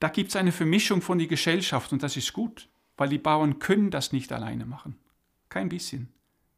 da 0.00 0.08
gibt 0.08 0.30
es 0.30 0.36
eine 0.36 0.52
Vermischung 0.52 1.02
von 1.02 1.18
der 1.18 1.26
Gesellschaft 1.26 1.92
und 1.92 2.02
das 2.02 2.16
ist 2.16 2.32
gut 2.32 2.68
weil 2.98 3.08
die 3.08 3.18
Bauern 3.18 3.58
können 3.60 3.90
das 3.90 4.12
nicht 4.12 4.30
alleine 4.32 4.66
machen. 4.66 4.96
Kein 5.48 5.70
bisschen. 5.70 6.08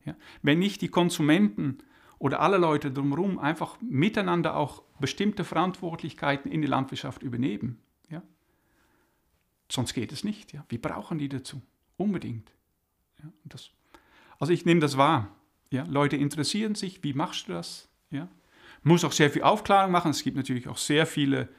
Ja. 0.04 0.16
Wenn 0.42 0.58
nicht 0.58 0.80
die 0.80 0.88
Konsumenten 0.88 1.78
oder 2.18 2.40
alle 2.40 2.56
Leute 2.56 2.90
drumherum 2.90 3.38
einfach 3.38 3.78
miteinander 3.80 4.56
auch 4.56 4.82
bestimmte 4.98 5.44
Verantwortlichkeiten 5.44 6.50
in 6.50 6.62
die 6.62 6.66
Landwirtschaft 6.66 7.22
übernehmen, 7.22 7.78
ja, 8.08 8.22
sonst 9.70 9.94
geht 9.94 10.10
es 10.10 10.24
nicht. 10.24 10.52
Ja. 10.52 10.64
Wir 10.68 10.80
brauchen 10.80 11.18
die 11.18 11.28
dazu, 11.28 11.62
unbedingt. 11.96 12.50
Ja, 13.22 13.30
das, 13.44 13.70
also 14.38 14.52
ich 14.52 14.64
nehme 14.64 14.80
das 14.80 14.96
wahr. 14.96 15.36
Ja. 15.70 15.84
Leute 15.84 16.16
interessieren 16.16 16.74
sich, 16.74 17.04
wie 17.04 17.12
machst 17.12 17.48
du 17.48 17.52
das? 17.52 17.88
Ja. 18.10 18.28
Muss 18.82 19.04
auch 19.04 19.12
sehr 19.12 19.30
viel 19.30 19.42
Aufklärung 19.42 19.92
machen. 19.92 20.10
Es 20.10 20.24
gibt 20.24 20.38
natürlich 20.38 20.66
auch 20.68 20.78
sehr 20.78 21.06
viele, 21.06 21.50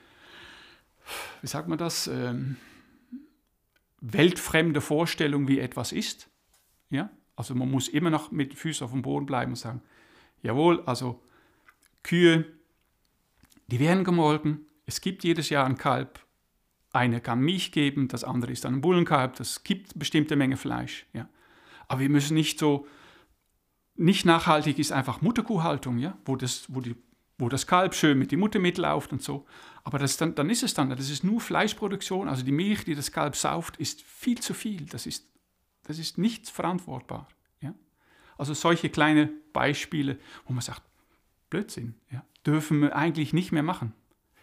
wie 1.41 1.48
sagt 1.48 1.67
man 1.67 1.77
das, 1.77 2.08
ähm, 2.08 2.58
weltfremde 4.01 4.81
Vorstellung, 4.81 5.48
wie 5.48 5.60
etwas 5.60 5.91
ist. 5.91 6.29
Ja? 6.89 7.10
Also 7.36 7.55
man 7.55 7.70
muss 7.70 7.88
immer 7.88 8.10
noch 8.10 8.31
mit 8.31 8.55
Füßen 8.55 8.86
auf 8.86 8.91
dem 8.91 9.03
Boden 9.03 9.25
bleiben 9.25 9.51
und 9.51 9.58
sagen, 9.58 9.81
jawohl, 10.41 10.81
also 10.86 11.24
Kühe, 12.03 12.46
die 13.67 13.79
werden 13.79 14.03
gemolken, 14.03 14.65
es 14.86 15.00
gibt 15.01 15.24
jedes 15.24 15.50
Jahr 15.50 15.65
ein 15.65 15.77
Kalb, 15.77 16.20
eine 16.91 17.22
kann 17.22 17.39
Milch 17.39 17.72
geben, 17.72 18.08
das 18.08 18.24
andere 18.24 18.51
ist 18.51 18.65
dann 18.65 18.75
ein 18.75 18.81
Bullenkalb, 18.81 19.36
das 19.36 19.63
gibt 19.63 19.98
bestimmte 19.98 20.36
Menge 20.36 20.58
Fleisch. 20.58 21.05
Ja? 21.13 21.29
Aber 21.88 22.01
wir 22.01 22.10
müssen 22.10 22.34
nicht 22.34 22.60
so, 22.60 22.88
nicht 23.96 24.25
nachhaltig 24.25 24.79
ist 24.79 24.91
einfach 24.91 25.22
Mutterkuhhaltung, 25.22 26.00
ja? 26.00 26.17
wo, 26.25 26.36
das, 26.36 26.65
wo 26.70 26.81
die 26.81 26.96
wo 27.41 27.50
das 27.50 27.67
Kalb 27.67 27.93
schön 27.95 28.17
mit 28.17 28.31
der 28.31 28.38
Mutter 28.38 28.60
mitläuft 28.60 29.12
und 29.12 29.21
so. 29.21 29.45
Aber 29.83 29.98
das 29.98 30.15
dann, 30.17 30.36
dann 30.36 30.50
ist 30.50 30.63
es 30.63 30.74
dann, 30.74 30.89
das 30.91 31.10
ist 31.10 31.24
nur 31.24 31.41
Fleischproduktion, 31.41 32.29
also 32.29 32.43
die 32.43 32.51
Milch, 32.51 32.86
die 32.86 32.95
das 32.95 33.12
Kalb 33.12 33.36
sauft, 33.36 33.77
ist 33.77 34.03
viel 34.03 34.39
zu 34.39 34.53
viel. 34.53 34.86
Das 34.86 35.05
ist, 35.07 35.27
das 35.83 35.98
ist 35.98 36.17
nicht 36.17 36.50
verantwortbar. 36.50 37.27
Ja? 37.62 37.74
Also 38.38 38.53
solche 38.53 38.89
kleine 38.89 39.31
Beispiele, 39.53 40.19
wo 40.45 40.53
man 40.53 40.62
sagt, 40.62 40.83
Blödsinn, 41.50 41.95
ja, 42.12 42.24
dürfen 42.45 42.79
wir 42.81 42.95
eigentlich 42.95 43.33
nicht 43.33 43.51
mehr 43.51 43.63
machen. 43.63 43.93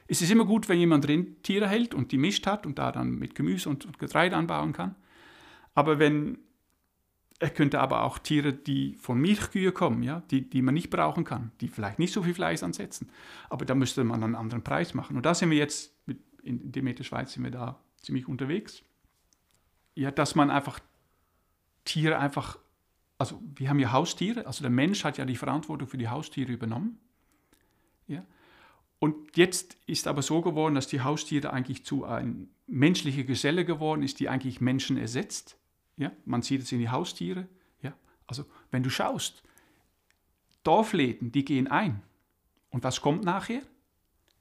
Es 0.09 0.21
ist 0.21 0.31
immer 0.31 0.45
gut, 0.45 0.69
wenn 0.69 0.79
jemand 0.79 1.07
Tiere 1.43 1.69
hält 1.69 1.95
und 1.95 2.13
die 2.13 2.19
mischt 2.19 2.47
hat 2.47 2.67
und 2.67 2.79
da 2.79 2.91
dann 2.93 3.13
mit 3.13 3.35
Gemüse 3.35 3.69
und 3.69 3.99
Getreide 3.99 4.37
anbauen 4.37 4.73
kann. 4.73 4.97
Aber 5.75 5.99
wenn 5.99 6.39
er 7.41 7.51
könnte 7.51 7.81
aber 7.81 8.03
auch 8.03 8.19
Tiere, 8.19 8.53
die 8.53 8.95
von 8.95 9.21
Milchkühe 9.21 9.71
kommen, 9.73 10.03
ja, 10.03 10.23
die, 10.31 10.49
die 10.49 10.63
man 10.63 10.75
nicht 10.75 10.91
brauchen 10.91 11.25
kann, 11.25 11.53
die 11.61 11.69
vielleicht 11.69 11.99
nicht 11.99 12.13
so 12.13 12.23
viel 12.23 12.35
Fleisch 12.35 12.63
ansetzen. 12.63 13.11
Aber 13.49 13.65
da 13.65 13.75
müsste 13.75 14.03
man 14.03 14.25
einen 14.25 14.35
anderen 14.35 14.65
Preis 14.65 14.95
machen. 14.95 15.17
Und 15.17 15.25
da 15.25 15.35
sind 15.35 15.51
wir 15.51 15.59
jetzt, 15.59 15.95
mit, 16.07 16.19
in 16.43 16.73
Demeter 16.73 17.05
Schweiz 17.05 17.33
sind 17.33 17.45
wir 17.45 17.53
da 17.53 17.81
ziemlich 18.01 18.27
unterwegs. 18.27 18.83
Ja, 19.95 20.11
dass 20.11 20.35
man 20.35 20.51
einfach 20.51 20.81
Tiere 21.85 22.19
einfach, 22.19 22.59
also 23.19 23.41
wir 23.55 23.69
haben 23.69 23.79
ja 23.79 23.93
Haustiere, 23.93 24.47
also 24.47 24.63
der 24.63 24.71
Mensch 24.71 25.05
hat 25.05 25.19
ja 25.19 25.25
die 25.25 25.37
Verantwortung 25.37 25.87
für 25.87 25.99
die 25.99 26.09
Haustiere 26.09 26.53
übernommen. 26.53 26.99
Ja. 28.09 28.25
Und 28.99 29.37
jetzt 29.37 29.77
ist 29.87 30.09
aber 30.09 30.23
so 30.23 30.41
geworden, 30.41 30.75
dass 30.75 30.89
die 30.89 31.03
Haustiere 31.03 31.53
eigentlich 31.53 31.85
zu 31.85 32.05
einem 32.05 32.49
menschlichen 32.67 33.27
Geselle 33.27 33.65
geworden 33.65 34.03
ist, 34.03 34.19
die 34.19 34.29
eigentlich 34.29 34.61
Menschen 34.61 34.97
ersetzt. 34.97 35.57
Ja, 35.99 36.13
man 36.25 36.43
sieht 36.43 36.63
es 36.63 36.73
in 36.73 36.79
die 36.79 36.89
Haustiere. 36.89 37.47
Ja, 37.83 37.93
also 38.27 38.47
wenn 38.71 38.83
du 38.83 38.91
schaust, 38.91 39.43
Dorfläden, 40.63 41.33
die 41.33 41.45
gehen 41.45 41.67
ein. 41.67 42.03
Und 42.71 42.85
was 42.85 43.01
kommt 43.01 43.25
nachher? 43.25 43.63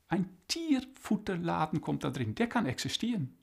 Ein 0.08 0.30
Tierfutterladen 0.48 1.82
kommt 1.82 2.04
da 2.04 2.10
drin. 2.10 2.36
Der 2.36 2.48
kann 2.48 2.66
existieren. 2.66 3.36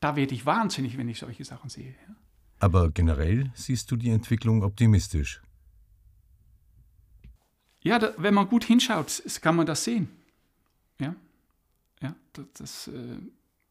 Da 0.00 0.16
werde 0.16 0.34
ich 0.34 0.44
wahnsinnig, 0.44 0.98
wenn 0.98 1.08
ich 1.08 1.18
solche 1.18 1.44
Sachen 1.44 1.70
sehe. 1.70 1.94
Ja. 2.08 2.16
Aber 2.58 2.90
generell 2.90 3.50
siehst 3.54 3.90
du 3.90 3.96
die 3.96 4.10
Entwicklung 4.10 4.62
optimistisch? 4.62 5.40
Ja, 7.82 7.98
da, 7.98 8.12
wenn 8.16 8.34
man 8.34 8.48
gut 8.48 8.64
hinschaut, 8.64 9.22
kann 9.40 9.56
man 9.56 9.66
das 9.66 9.84
sehen. 9.84 10.08
Ja, 10.98 11.14
ja 12.00 12.14
das, 12.32 12.46
das 12.54 12.88
äh, 12.88 13.18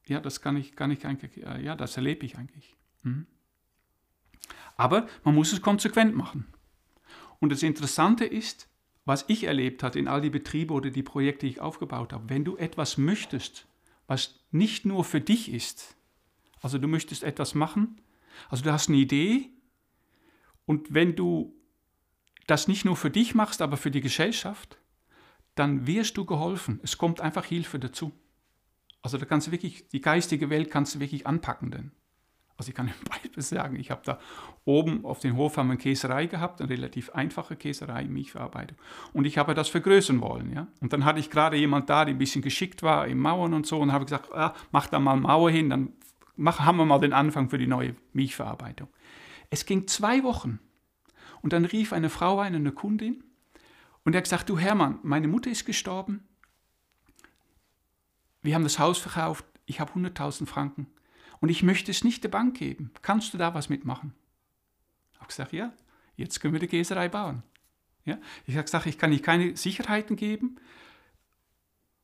ja, 0.07 0.19
das 0.19 0.41
kann 0.41 0.57
ich, 0.57 0.75
kann 0.75 0.91
ich 0.91 1.05
eigentlich, 1.05 1.37
ja, 1.37 1.75
das 1.75 1.95
erlebe 1.95 2.25
ich 2.25 2.37
eigentlich. 2.37 2.75
Mhm. 3.03 3.27
Aber 4.77 5.07
man 5.23 5.35
muss 5.35 5.53
es 5.53 5.61
konsequent 5.61 6.15
machen. 6.15 6.47
Und 7.39 7.51
das 7.51 7.63
Interessante 7.63 8.25
ist, 8.25 8.67
was 9.05 9.25
ich 9.27 9.45
erlebt 9.45 9.83
habe 9.83 9.99
in 9.99 10.07
all 10.07 10.21
die 10.21 10.29
Betriebe 10.29 10.73
oder 10.73 10.89
die 10.89 11.03
Projekte, 11.03 11.45
die 11.45 11.53
ich 11.53 11.61
aufgebaut 11.61 12.13
habe, 12.13 12.29
wenn 12.29 12.45
du 12.45 12.55
etwas 12.57 12.97
möchtest, 12.97 13.67
was 14.07 14.39
nicht 14.51 14.85
nur 14.85 15.03
für 15.03 15.21
dich 15.21 15.51
ist, 15.51 15.95
also 16.61 16.77
du 16.77 16.87
möchtest 16.87 17.23
etwas 17.23 17.55
machen, 17.55 17.99
also 18.49 18.63
du 18.63 18.71
hast 18.71 18.89
eine 18.89 18.97
Idee 18.97 19.49
und 20.65 20.93
wenn 20.93 21.15
du 21.15 21.55
das 22.47 22.67
nicht 22.67 22.85
nur 22.85 22.95
für 22.95 23.09
dich 23.09 23.33
machst, 23.33 23.61
aber 23.61 23.77
für 23.77 23.91
die 23.91 24.01
Gesellschaft, 24.01 24.77
dann 25.55 25.87
wirst 25.87 26.17
du 26.17 26.25
geholfen. 26.25 26.79
Es 26.83 26.97
kommt 26.97 27.21
einfach 27.21 27.45
Hilfe 27.45 27.79
dazu. 27.79 28.11
Also 29.01 29.17
da 29.17 29.25
kannst 29.25 29.47
du 29.47 29.51
wirklich, 29.51 29.87
die 29.89 30.01
geistige 30.01 30.49
Welt 30.49 30.69
kannst 30.69 30.95
du 30.95 30.99
wirklich 30.99 31.25
anpacken. 31.27 31.71
Denn. 31.71 31.91
Also 32.61 32.69
ich 32.69 32.75
kann 32.75 32.89
ein 32.89 32.93
Beispiel 33.09 33.41
sagen, 33.41 33.75
ich 33.79 33.89
habe 33.89 34.01
da 34.05 34.19
oben 34.65 35.03
auf 35.03 35.17
dem 35.17 35.35
Hof 35.35 35.57
haben 35.57 35.71
eine 35.71 35.79
Käserei 35.79 36.27
gehabt, 36.27 36.61
eine 36.61 36.69
relativ 36.69 37.09
einfache 37.09 37.55
Käserei, 37.55 38.03
Milchverarbeitung. 38.03 38.77
Und 39.13 39.25
ich 39.25 39.39
habe 39.39 39.55
das 39.55 39.67
vergrößern 39.67 40.21
wollen. 40.21 40.53
Ja? 40.53 40.67
Und 40.79 40.93
dann 40.93 41.03
hatte 41.03 41.19
ich 41.19 41.31
gerade 41.31 41.57
jemand 41.57 41.89
da, 41.89 42.05
der 42.05 42.13
ein 42.13 42.19
bisschen 42.19 42.43
geschickt 42.43 42.83
war 42.83 43.07
im 43.07 43.17
Mauern 43.17 43.55
und 43.55 43.65
so 43.65 43.79
und 43.79 43.91
habe 43.91 44.05
gesagt, 44.05 44.31
ah, 44.31 44.53
mach 44.71 44.85
da 44.85 44.99
mal 44.99 45.15
Mauer 45.15 45.49
hin, 45.49 45.71
dann 45.71 45.93
mach, 46.35 46.59
haben 46.59 46.77
wir 46.77 46.85
mal 46.85 46.99
den 46.99 47.13
Anfang 47.13 47.49
für 47.49 47.57
die 47.57 47.65
neue 47.65 47.95
Milchverarbeitung. 48.13 48.89
Es 49.49 49.65
ging 49.65 49.87
zwei 49.87 50.21
Wochen. 50.21 50.59
Und 51.41 51.53
dann 51.53 51.65
rief 51.65 51.93
eine 51.93 52.11
Frau 52.11 52.37
ein, 52.37 52.53
eine 52.53 52.71
Kundin, 52.71 53.23
und 54.03 54.13
er 54.13 54.17
hat 54.17 54.25
gesagt, 54.25 54.49
du 54.49 54.59
Hermann, 54.59 54.99
meine 55.01 55.27
Mutter 55.27 55.49
ist 55.49 55.65
gestorben, 55.65 56.27
wir 58.43 58.53
haben 58.53 58.63
das 58.63 58.77
Haus 58.77 58.99
verkauft, 58.99 59.45
ich 59.65 59.79
habe 59.79 59.93
100.000 59.93 60.45
Franken 60.45 60.87
und 61.41 61.49
ich 61.49 61.63
möchte 61.63 61.91
es 61.91 62.03
nicht 62.03 62.23
der 62.23 62.29
Bank 62.29 62.57
geben. 62.57 62.91
Kannst 63.01 63.33
du 63.33 63.37
da 63.37 63.53
was 63.53 63.67
mitmachen? 63.67 64.13
Ich 65.11 65.19
habe 65.19 65.27
gesagt, 65.27 65.53
ja, 65.53 65.73
jetzt 66.15 66.39
können 66.39 66.53
wir 66.53 66.59
die 66.59 66.67
Käserei 66.67 67.09
bauen. 67.09 67.43
Ja? 68.05 68.19
Ich 68.45 68.55
habe 68.55 68.63
gesagt, 68.63 68.85
ich 68.85 68.97
kann 68.97 69.09
nicht 69.09 69.25
keine 69.25 69.57
Sicherheiten 69.57 70.15
geben. 70.15 70.57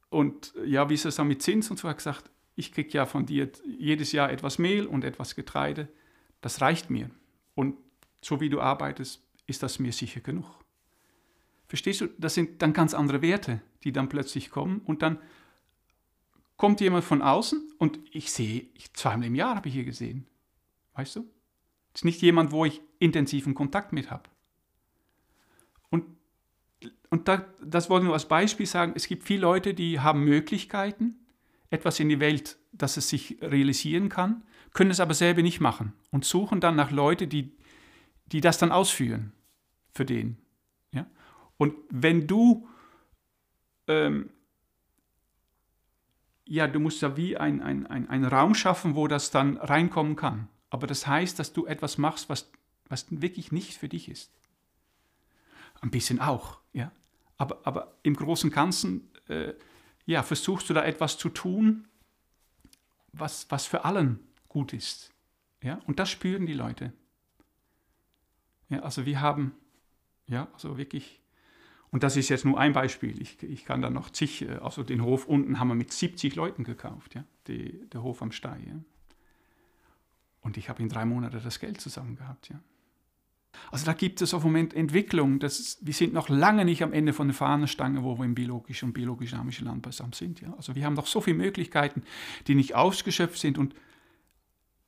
Und 0.10 0.54
ja, 0.66 0.90
wie 0.90 0.96
ist 0.96 1.06
es 1.06 1.16
dann 1.16 1.28
mit 1.28 1.42
Zins 1.42 1.70
und 1.70 1.78
so? 1.78 1.88
Ich 1.88 1.90
habe 1.90 1.98
gesagt, 1.98 2.30
ich 2.56 2.72
kriege 2.72 2.90
ja 2.90 3.06
von 3.06 3.26
dir 3.26 3.52
jedes 3.66 4.12
Jahr 4.12 4.32
etwas 4.32 4.58
Mehl 4.58 4.88
und 4.88 5.04
etwas 5.04 5.36
Getreide. 5.36 5.88
Das 6.42 6.62
reicht 6.62 6.90
mir. 6.90 7.12
Und 7.54 7.78
so 8.24 8.42
wie 8.42 8.50
du 8.50 8.60
arbeitest, 8.60 9.24
ist 9.46 9.62
das 9.62 9.78
mir 9.80 9.92
sicher 9.92 10.22
genug. 10.22 10.66
Verstehst 11.68 12.02
du? 12.02 12.08
Das 12.18 12.34
sind 12.34 12.62
dann 12.62 12.74
ganz 12.74 12.94
andere 12.94 13.22
Werte, 13.22 13.62
die 13.84 13.92
dann 13.92 14.10
plötzlich 14.10 14.50
kommen. 14.50 14.80
Und 14.80 15.04
dann 15.04 15.20
kommt 16.58 16.82
jemand 16.82 17.06
von 17.06 17.22
außen 17.22 17.72
und 17.78 18.00
ich 18.12 18.32
sehe, 18.32 18.68
zweimal 18.94 19.28
im 19.28 19.36
Jahr 19.36 19.56
habe 19.56 19.70
ich 19.70 19.76
hier 19.76 19.86
gesehen. 19.86 20.26
Weißt 20.94 21.16
du? 21.16 21.22
Das 21.94 22.02
ist 22.02 22.06
nicht 22.06 22.22
jemand, 22.22 22.52
wo 22.52 22.66
ich 22.66 22.82
intensiven 23.00 23.54
Kontakt 23.54 23.94
mit 23.94 24.12
habe. 24.12 24.24
Und, 25.90 26.06
und 27.10 27.28
da, 27.28 27.46
das 27.64 27.90
wollte 27.90 28.04
ich 28.04 28.08
nur 28.08 28.14
als 28.16 28.28
Beispiel 28.28 28.66
sagen, 28.66 28.94
es 28.96 29.08
gibt 29.08 29.24
viele 29.24 29.42
Leute, 29.42 29.74
die 29.74 30.00
haben 30.00 30.24
Möglichkeiten, 30.24 31.20
etwas 31.70 32.00
in 32.00 32.10
die 32.10 32.20
Welt, 32.20 32.58
dass 32.72 32.98
es 32.98 33.10
sich 33.10 33.38
realisieren 33.42 34.10
kann, 34.10 34.44
können 34.74 34.92
es 34.92 35.00
aber 35.00 35.14
selber 35.14 35.42
nicht 35.42 35.60
machen 35.60 35.94
und 36.12 36.26
suchen 36.26 36.60
dann 36.60 36.76
nach 36.76 36.92
Leuten, 36.92 37.30
die, 37.30 37.56
die 38.28 38.42
das 38.42 38.58
dann 38.58 38.72
ausführen 38.72 39.34
für 39.94 40.06
den. 40.06 40.38
Ja? 40.92 41.08
Und 41.58 41.76
wenn 41.90 42.28
du 42.28 42.68
ähm, 43.88 44.30
ja, 46.48 46.68
du 46.68 46.80
musst 46.80 47.02
ja 47.02 47.18
wie 47.18 47.38
ein, 47.38 47.62
ein, 47.62 47.86
ein, 47.88 48.10
ein 48.10 48.26
Raum 48.26 48.56
schaffen, 48.56 48.96
wo 48.96 49.08
das 49.08 49.32
dann 49.32 49.58
reinkommen 49.58 50.16
kann. 50.16 50.48
Aber 50.70 50.88
das 50.88 51.06
heißt, 51.08 51.38
dass 51.40 51.54
du 51.54 51.66
etwas 51.66 51.98
machst, 51.98 52.30
was, 52.30 52.50
was 52.88 53.06
wirklich 53.10 53.52
nicht 53.52 53.74
für 53.74 53.90
dich 53.90 54.10
ist. 54.10 54.32
Ein 55.82 55.92
bisschen 55.92 56.20
auch, 56.20 56.60
ja. 56.74 56.92
Aber, 57.38 57.60
aber 57.64 57.96
im 58.04 58.16
Großen 58.16 58.50
und 58.50 58.56
Ganzen, 58.56 59.12
äh, 59.28 59.54
ja, 60.06 60.24
versuchst 60.24 60.70
du 60.70 60.74
da 60.74 60.84
etwas 60.84 61.18
zu 61.18 61.30
tun, 61.30 61.88
was, 63.12 63.46
was 63.50 63.66
für 63.66 63.86
allen 63.86 64.20
gut 64.48 64.74
ist. 64.74 65.14
Ja, 65.62 65.80
und 65.86 66.00
das 66.00 66.10
spüren 66.10 66.46
die 66.46 66.54
Leute. 66.54 66.94
Ja, 68.70 68.80
also 68.80 69.06
wir 69.06 69.22
haben, 69.22 69.56
ja, 70.28 70.48
also 70.54 70.78
wirklich, 70.78 71.22
und 71.92 72.04
das 72.04 72.18
ist 72.18 72.30
jetzt 72.30 72.46
nur 72.46 72.60
ein 72.60 72.74
Beispiel. 72.74 73.22
Ich, 73.22 73.42
ich 73.44 73.66
kann 73.66 73.82
da 73.82 73.90
noch 73.90 74.10
zig, 74.10 74.46
also 74.62 74.84
den 74.84 75.04
Hof 75.04 75.26
unten 75.26 75.60
haben 75.60 75.70
wir 75.70 75.76
mit 75.76 75.92
70 75.92 76.36
Leuten 76.36 76.64
gekauft, 76.64 77.16
ja, 77.16 77.24
die, 77.48 77.88
der 77.90 78.04
Hof 78.04 78.22
am 78.22 78.32
Stein. 78.32 78.64
Ja. 78.68 78.80
Und 80.42 80.58
ich 80.58 80.70
habe 80.70 80.82
in 80.82 80.90
drei 80.90 81.06
Monaten 81.06 81.40
das 81.44 81.60
Geld 81.60 81.82
zusammen 81.82 82.16
gehabt, 82.16 82.50
ja. 82.50 82.60
Also 83.72 83.86
da 83.86 83.94
gibt 83.94 84.22
es 84.22 84.34
auf 84.34 84.44
dem 84.44 84.52
Moment 84.52 84.74
Entwicklung. 84.74 85.40
Das, 85.40 85.80
wir 85.82 85.94
sind 85.94 86.14
noch 86.14 86.30
lange 86.30 86.64
nicht 86.64 86.84
am 86.84 86.94
Ende 86.94 87.14
von 87.14 87.28
der 87.28 87.36
Fahnenstange, 87.36 88.04
wo 88.04 88.18
wir 88.18 88.26
im 88.26 88.36
biologischen 88.36 88.90
und 88.90 88.94
biologisch-dynamischen 88.94 89.66
Landbausamt 89.66 90.16
sind. 90.16 90.42
Ja. 90.42 90.54
Also 90.58 90.76
wir 90.76 90.86
haben 90.86 90.94
noch 90.94 91.08
so 91.08 91.22
viele 91.22 91.38
Möglichkeiten, 91.38 92.04
die 92.48 92.56
nicht 92.56 92.76
ausgeschöpft 92.76 93.40
sind. 93.40 93.58
Und 93.58 93.74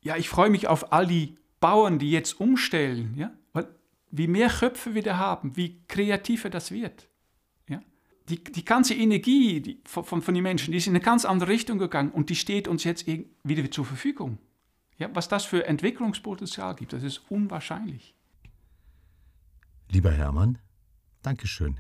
ja, 0.01 0.17
ich 0.17 0.29
freue 0.29 0.49
mich 0.49 0.67
auf 0.67 0.93
all 0.93 1.07
die 1.07 1.37
Bauern, 1.59 1.99
die 1.99 2.11
jetzt 2.11 2.39
umstellen. 2.39 3.15
Ja. 3.17 3.31
Wie 4.11 4.27
mehr 4.27 4.49
Köpfe 4.49 4.95
wir 4.95 5.03
da 5.03 5.17
haben, 5.17 5.55
wie 5.55 5.81
kreativer 5.87 6.49
das 6.49 6.71
wird. 6.71 7.07
Ja. 7.67 7.81
Die, 8.27 8.43
die 8.43 8.65
ganze 8.65 8.93
Energie 8.95 9.61
die, 9.61 9.81
von, 9.85 10.21
von 10.21 10.33
den 10.33 10.43
Menschen, 10.43 10.71
die 10.71 10.77
ist 10.77 10.87
in 10.87 10.93
eine 10.93 11.03
ganz 11.03 11.25
andere 11.25 11.49
Richtung 11.49 11.77
gegangen 11.77 12.11
und 12.11 12.29
die 12.29 12.35
steht 12.35 12.67
uns 12.67 12.83
jetzt 12.83 13.05
wieder 13.43 13.71
zur 13.71 13.85
Verfügung. 13.85 14.39
Ja, 14.97 15.09
was 15.13 15.29
das 15.29 15.45
für 15.45 15.65
Entwicklungspotenzial 15.65 16.75
gibt, 16.75 16.93
das 16.93 17.03
ist 17.03 17.21
unwahrscheinlich. 17.29 18.15
Lieber 19.89 20.11
Hermann, 20.11 20.57
Dankeschön. 21.21 21.79